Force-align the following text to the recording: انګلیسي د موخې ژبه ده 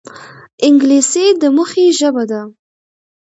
انګلیسي 0.65 1.25
د 1.41 1.43
موخې 1.55 1.85
ژبه 1.99 2.23
ده 2.31 2.41